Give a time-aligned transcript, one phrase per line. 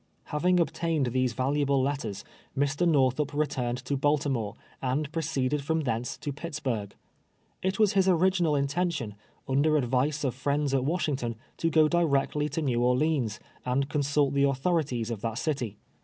[0.33, 2.25] Having obtained these valuable letters,
[2.57, 2.89] Mr.
[2.91, 6.95] I^orthup returned to Baltimore, and proceeded from thence to Pittsburgh.
[7.61, 9.13] It was his original intention,
[9.47, 14.45] under advice of friends at AVashington, to go directly to Xew Orleans, aiul consult the
[14.45, 15.77] authorities of that city.